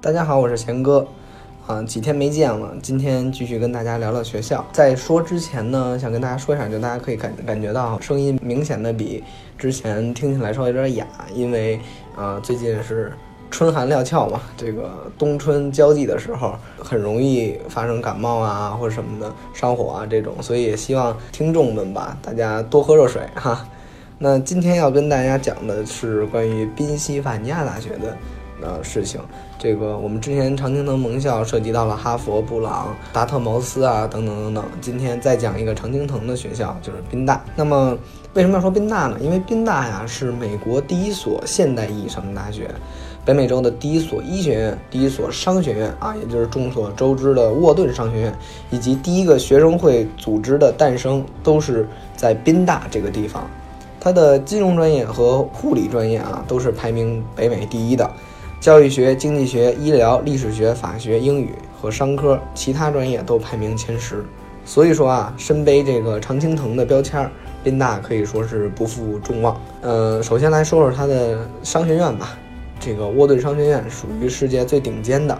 [0.00, 1.04] 大家好，我是贤哥，
[1.66, 4.64] 啊，几天没见了，今天继续跟大家聊聊学校。
[4.72, 9.24] 在说之前呢，想跟大家说一下，就大家可以感感觉到声音明显的比
[9.58, 11.80] 之前听起来稍微有点哑，因为
[12.16, 13.12] 啊，最近是
[13.50, 14.88] 春寒料峭嘛，这个
[15.18, 23.66] 冬春交际的时候，很容易发生感冒啊或者什么的上火啊这种，所以也希望听众们吧，大家多喝热水哈。
[24.16, 28.16] 那今天要跟大家讲的是关于宾夕法尼亚大学的。
[28.60, 29.20] 的事情，
[29.58, 34.64] 这个我们之前常青藤盟校涉及到了哈佛、布朗、达特茅斯啊等等等等。
[34.80, 37.42] 今天再讲一个常青藤的学校，就是宾大。
[37.56, 37.96] 那么
[38.34, 39.16] 为什么要说宾大呢？
[39.20, 42.70] 因为宾大呀是美国第一所现代意义上的大学，
[43.24, 48.34] 北美洲的第一所医学院、第一所商学院啊，也就是众所周知的沃顿商学院，
[48.70, 53.48] 以及第一个学生会组织的诞生，都是在宾大这个地方。
[54.00, 58.08] 它的金融专业和护理专业啊，都是排名北美第一的。
[58.60, 64.24] 教育学、经济学、医疗、历史学、法学、英语和商科，其他专业都排名前十。
[64.64, 67.30] 所以说啊，身背这个常青藤的标签儿，
[67.62, 69.58] 宾大可以说是不负众望。
[69.80, 72.36] 呃，首先来说说它的商学院吧。
[72.80, 75.38] 这个沃顿商学院属于世界最顶尖的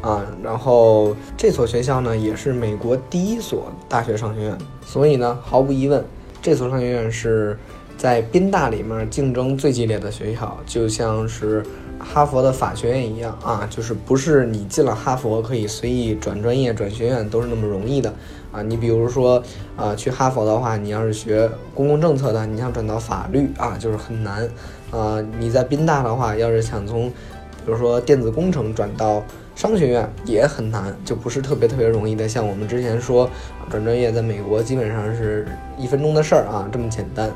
[0.00, 0.24] 啊。
[0.42, 4.56] 然后这所学校呢，也是美国第一所大学商学院。
[4.84, 6.02] 所以呢，毫无疑问，
[6.40, 7.58] 这所商学院是
[7.96, 11.64] 在宾大里面竞争最激烈的学校，就像是。
[11.98, 18.12] 哈佛的法学院一样啊，就是不是你进了哈佛可以随意转专业、转学院都是那么容易的
[18.52, 18.60] 啊。
[18.60, 19.42] 你比如说
[19.76, 24.46] 啊，去哈佛的话，你要是学公共政策的，你想转到法律啊，就是很难
[24.90, 25.24] 啊。
[25.38, 29.24] 你在宾大的话，要是想从比如说电子工程转到
[29.54, 32.28] 商学院也很难，就不是特别特别容易的。
[32.28, 33.28] 像我们之前说
[33.70, 37.30] 转专业，在美国基本上是一分钟的事儿啊，这么简单。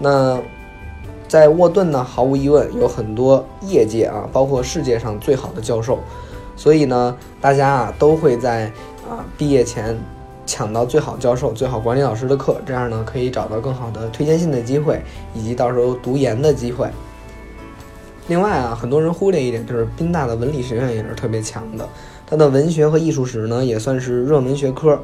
[0.00, 0.40] 那。
[1.28, 6.00] 在沃顿呢，毫无疑问有很多业界啊，包括世界上最好的教授，
[6.56, 8.64] 所以呢，大家啊都会在
[9.08, 9.96] 啊毕业前
[10.44, 15.00] 抢到最好教授、最好管理老师的课，这样呢可以找到更好的推荐信的机会，
[15.32, 16.88] 以及到时候读研的机会。
[18.26, 21.88] 另外啊，很多人忽略一点，就是宾大的文理学院也是特别强的，
[22.26, 25.00] 它的文学和艺术史呢也算是热门学科，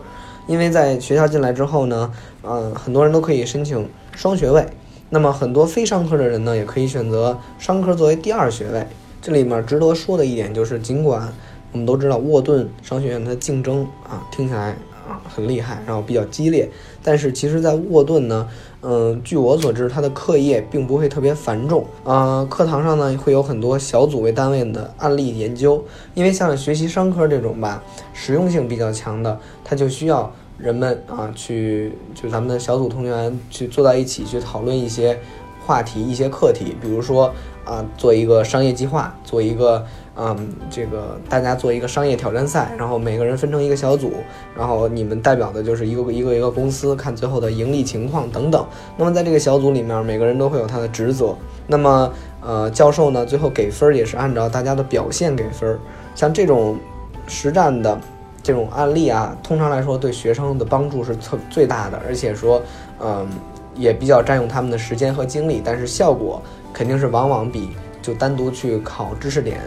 [0.49, 2.11] 因为在学校进来之后呢，
[2.43, 4.67] 嗯，很多人都可以申请双学位。
[5.09, 8.87] 那么很多非商科的人呢，也可以选择商科作为第二学位。
[9.23, 11.33] 这里面值得说的一点就是，尽管
[11.73, 14.77] 我们都知道沃顿商学院的竞争啊，听起来
[15.09, 16.69] 啊很厉害，然后比较激烈，
[17.03, 18.49] 但是其实，在沃顿呢，
[18.83, 22.45] 嗯，据我所知，它的课业并不会特别繁重啊。
[22.51, 25.85] 课堂上呢，会有很多小组为单位的案例研究，
[26.15, 30.33] 因为像学习商科这种吧，实用性比较强的，它就需要。
[30.59, 35.19] 人们啊，去就咱们的小组同员去坐在一起去讨论一些
[35.67, 37.33] 话题、一些课题，比如说
[37.65, 39.85] 啊，做一个商业计划，做一个
[40.17, 44.13] 嗯，这个大家做一个商业挑战赛，然后每个人分成一个小组，
[44.57, 48.65] 然后你们代表的就是一个一个一个公司，看最后的盈利情况等等。
[48.97, 51.37] 那么在这个小组里面，每个人都会有他的职责。
[51.67, 55.79] 那么呃，教授呢，最后给分也是按照大家的表现给分。
[56.15, 56.79] 像这种
[57.27, 58.01] 实战的。
[58.47, 62.63] 这种案例啊，通常来说对学生的帮助是特最大的，而且说，
[63.01, 63.27] 嗯，
[63.75, 66.41] 也比较占用他们的时间和精力，但是效果
[66.73, 67.71] 肯定是往往比
[68.01, 69.59] 就单独去考知识点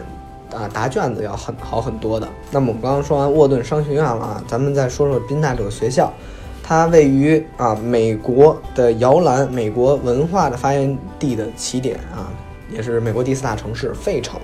[0.53, 2.25] 啊答卷子要很好很多的。
[2.51, 6.09] 那么我们刚刚说完沃顿商学院了啊，咱们再说说宾大这个学校，
[6.63, 12.31] 它位于啊美国的摇篮，美国文化的发源地的起点啊，
[12.72, 14.39] 也是美国第四大城市费城。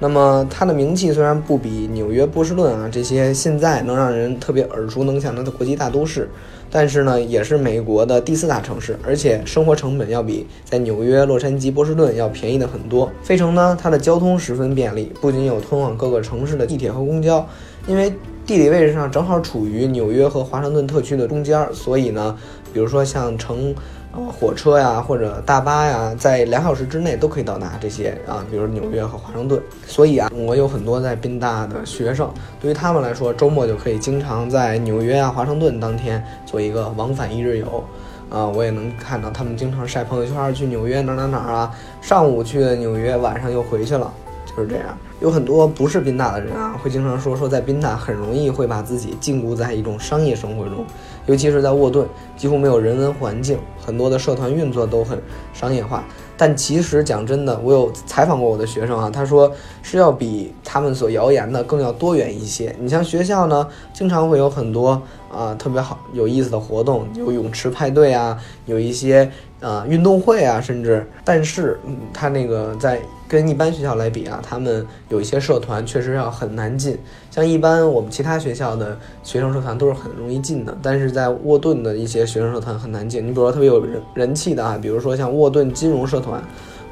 [0.00, 6.28] 那么它的名气虽然不比纽约、波士顿啊这些现在能让人特别耳熟能详的国际大都市，
[6.70, 13.10] 但是呢，也是美国的第四大城市，而且生活成本要比在纽约、洛杉矶、波士顿要便宜的很多。
[13.22, 17.44] 费城呢，它的交通十分便利，不仅有通往各个城市的地铁和公交，
[17.88, 18.12] 因为
[18.46, 22.36] 地理位置上正好处于纽约和华盛顿特区的中间，所以呢，
[22.72, 23.74] 比如说像乘。
[24.26, 29.60] 火车呀，或者大巴呀，在两小时之内都可以到达这些啊，比如纽约和华盛顿。
[29.86, 37.84] 所以啊，我有很多在宾大的学生，对于他们来说，周末就可以经常在纽约啊、华盛顿当天做一个往返一日游。
[38.30, 44.12] 啊，我也能看到他们经常晒朋友圈，去纽约哪哪哪啊，上午去纽约，晚上又回去了。
[44.56, 44.86] 就是这样，
[45.20, 50.84] 有很多不是宾大的人啊，会经常说说在宾大很容易会把自己禁锢在一种商业生活中，
[51.26, 52.06] 尤其是在沃顿，
[52.36, 55.20] 几乎没有人文环境，很多的社团运作都很
[55.52, 56.04] 商业化。
[56.36, 62.72] 但其实讲真的，我有采访过我的学生啊，他说是要比他们所谣言的更要多元一些。
[62.78, 69.28] 你像学校呢，经常会有很多啊特别好有意思的活动，有泳池派对啊，有一些
[69.60, 76.98] 啊运动会啊，甚至，但是嗯，他那个在跟一般学校来比啊，他们有一些社团确实要很难进。
[77.30, 83.22] 像一般我们其他学校的学生社团都是很容易进的，但是在沃顿的一些学生社团很难进。
[83.26, 86.42] 你比如说特别有人人气的啊，比如说像沃顿金融社团、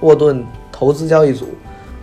[0.01, 1.47] 沃顿投资交易组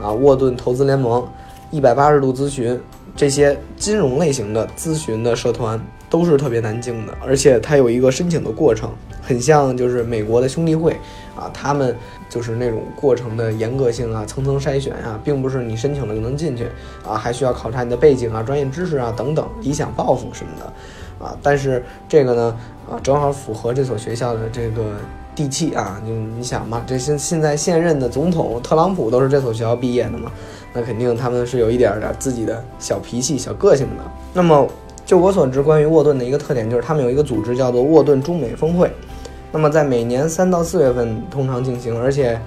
[0.01, 1.25] 啊、沃顿投资联盟、
[1.71, 2.79] 一百八十度咨询
[3.15, 8.91] 这些金融类型的咨询的社团都是特别难进的，而且它有一个申请的过程，
[9.23, 10.91] 很像就是美国的兄弟会
[11.35, 11.95] 啊，他们
[12.29, 16.67] 就是那种过程的严格性啊，层层筛选啊，并不是你申请了就能进去
[17.07, 21.35] 啊，还需要考察你的背景啊、专业知识啊等等、理想抱负什么的啊。
[21.41, 22.57] 但是这个呢，
[22.91, 24.97] 啊，正好符合这所学校的这个
[25.33, 30.31] 地气啊，就你想嘛，这现现在现任的总统特朗普都是这所学校毕业的嘛，
[30.73, 34.03] 那肯定他们是有一点点自己的小脾气、小个性的。
[34.33, 34.67] 那么
[35.05, 38.91] 就我所知，关于沃顿的一个特点就是他们有一个组织叫做沃顿中美峰会。
[39.53, 42.41] 那么在每年三到四月份通常进行，而且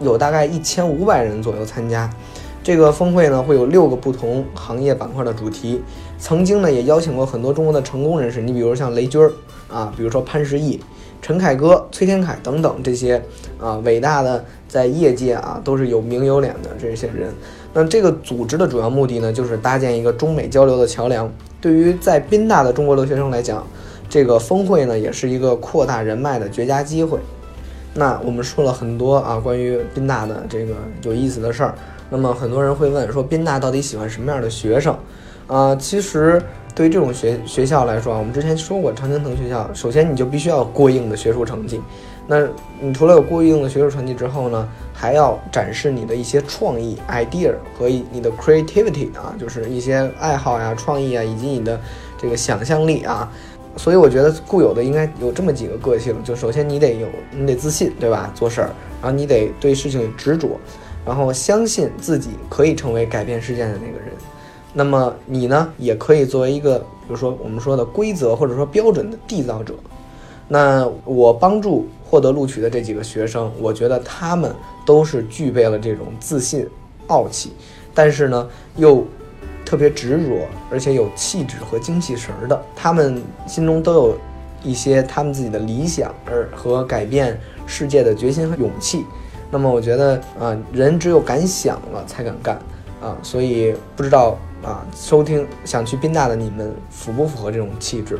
[0.00, 2.10] 有大概一千五百人左右参加。
[2.62, 5.82] 这个峰会呢会有六个不同行业板块的主题。
[6.18, 9.30] 曾经呢也邀请过很多中国的成功人士，你比如像雷军儿
[9.70, 10.80] 啊，比如说潘石屹、
[11.20, 13.22] 陈凯歌、崔天凯等等这些
[13.60, 17.30] 啊伟大的在业界啊都是有名有脸的这些人。
[17.74, 21.30] 那这个组织的主要目的呢，就是搭建一个中美交流的桥梁。
[21.60, 23.66] 对于在宾大的中国留学生来讲，
[24.14, 27.18] 这个峰会呢，也是一个扩大人脉的绝佳机会。
[27.94, 31.74] 那我们说了很多啊，关于宾大的这个有意思的事儿。
[32.08, 34.96] 那么很多人会问说，宾大到底喜欢什么样的学生？
[35.48, 36.40] 啊，其实
[36.76, 41.80] 对于这种学学校来说啊，我们之前说过，常青藤学校，首先你就必须要过硬的学术成绩。
[42.28, 42.46] 那
[42.80, 51.80] 你除了有过硬的学术成绩之后呢，还要展示你的一些创意 idea 和你的 creativity 啊，就是一些爱好呀、创意啊，以及你的
[52.16, 53.28] 这个想象力啊。
[53.76, 58.30] 所以我觉得固有的应该有这么几个个性，就首先你得有，你得自信，对吧？
[58.34, 58.70] 做事儿，
[59.02, 60.58] 然后你得对事情执着，
[61.04, 64.12] 然后相信自己可以成为改变世界的那个人。
[64.72, 69.74] 那么你呢，也可以作为一个，比如说我们说的规则或者说标准的缔造者。
[70.46, 74.54] 那我帮助获得录取的这几个学生，我觉得他们
[74.84, 76.68] 都是具备了这种自信、
[77.06, 77.52] 傲气，
[77.94, 79.06] 但是呢又
[79.64, 82.62] 特别执着，而且有气质和精气神儿的。
[82.76, 84.18] 他们心中都有
[84.62, 89.04] 一些他们自己的理想，而和改变世界的决心和勇气。
[89.50, 92.58] 那么我觉得啊，人只有敢想了才敢干
[93.00, 98.18] 啊，所以不知道啊，收听想去宾大的你们符不符合这种气质？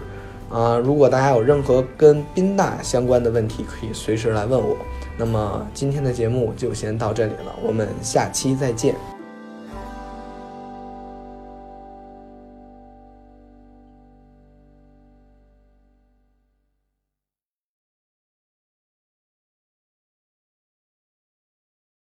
[0.51, 4.77] 啊，如果大家有任何跟宾大相关的问题，可以随时来问我。
[5.17, 9.14] 那么今天的节目就先到这里了，我们下期再见。